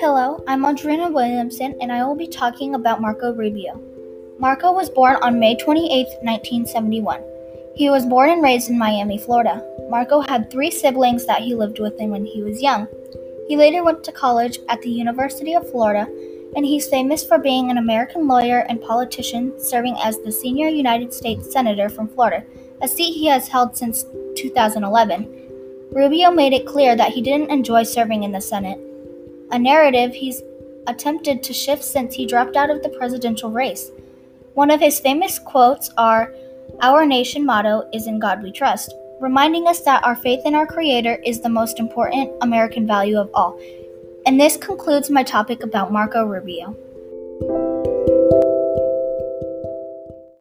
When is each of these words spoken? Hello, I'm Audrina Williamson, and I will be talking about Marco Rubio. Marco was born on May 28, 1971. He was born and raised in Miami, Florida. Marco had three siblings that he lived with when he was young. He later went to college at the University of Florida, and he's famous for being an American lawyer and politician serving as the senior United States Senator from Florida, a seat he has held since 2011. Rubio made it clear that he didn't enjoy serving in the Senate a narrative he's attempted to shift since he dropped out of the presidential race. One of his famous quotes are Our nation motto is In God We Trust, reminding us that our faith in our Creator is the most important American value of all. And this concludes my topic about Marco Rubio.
Hello, 0.00 0.44
I'm 0.46 0.64
Audrina 0.64 1.10
Williamson, 1.10 1.74
and 1.80 1.90
I 1.90 2.04
will 2.04 2.14
be 2.14 2.26
talking 2.26 2.74
about 2.74 3.00
Marco 3.00 3.32
Rubio. 3.32 3.80
Marco 4.38 4.72
was 4.72 4.90
born 4.90 5.16
on 5.22 5.40
May 5.40 5.56
28, 5.56 6.08
1971. 6.20 7.22
He 7.74 7.88
was 7.88 8.04
born 8.04 8.28
and 8.28 8.42
raised 8.42 8.68
in 8.68 8.78
Miami, 8.78 9.16
Florida. 9.16 9.64
Marco 9.88 10.20
had 10.20 10.50
three 10.50 10.70
siblings 10.70 11.24
that 11.24 11.40
he 11.40 11.54
lived 11.54 11.78
with 11.78 11.94
when 11.98 12.26
he 12.26 12.42
was 12.42 12.60
young. 12.60 12.86
He 13.48 13.56
later 13.56 13.82
went 13.82 14.04
to 14.04 14.12
college 14.12 14.58
at 14.68 14.82
the 14.82 14.90
University 14.90 15.54
of 15.54 15.70
Florida, 15.70 16.06
and 16.56 16.64
he's 16.64 16.88
famous 16.88 17.24
for 17.24 17.38
being 17.38 17.70
an 17.70 17.78
American 17.78 18.26
lawyer 18.26 18.60
and 18.68 18.80
politician 18.80 19.52
serving 19.60 19.96
as 20.02 20.18
the 20.18 20.32
senior 20.32 20.68
United 20.68 21.12
States 21.12 21.52
Senator 21.52 21.88
from 21.88 22.08
Florida, 22.08 22.44
a 22.82 22.88
seat 22.88 23.12
he 23.12 23.26
has 23.26 23.48
held 23.48 23.76
since 23.76 24.04
2011. 24.36 25.90
Rubio 25.92 26.30
made 26.30 26.52
it 26.52 26.66
clear 26.66 26.96
that 26.96 27.12
he 27.12 27.22
didn't 27.22 27.50
enjoy 27.50 27.82
serving 27.82 28.22
in 28.24 28.32
the 28.32 28.40
Senate 28.40 28.78
a 29.50 29.58
narrative 29.58 30.14
he's 30.14 30.42
attempted 30.86 31.42
to 31.42 31.52
shift 31.52 31.82
since 31.84 32.14
he 32.14 32.26
dropped 32.26 32.56
out 32.56 32.70
of 32.70 32.82
the 32.82 32.88
presidential 32.90 33.50
race. 33.50 33.90
One 34.54 34.70
of 34.70 34.80
his 34.80 35.00
famous 35.00 35.38
quotes 35.38 35.90
are 35.96 36.34
Our 36.82 37.06
nation 37.06 37.44
motto 37.44 37.88
is 37.92 38.06
In 38.06 38.18
God 38.18 38.42
We 38.42 38.52
Trust, 38.52 38.92
reminding 39.20 39.66
us 39.66 39.80
that 39.82 40.04
our 40.04 40.16
faith 40.16 40.40
in 40.44 40.54
our 40.54 40.66
Creator 40.66 41.20
is 41.24 41.40
the 41.40 41.48
most 41.48 41.78
important 41.78 42.32
American 42.42 42.86
value 42.86 43.18
of 43.18 43.30
all. 43.34 43.58
And 44.28 44.38
this 44.38 44.58
concludes 44.58 45.08
my 45.08 45.22
topic 45.22 45.62
about 45.62 45.90
Marco 45.90 46.22
Rubio. 46.22 46.76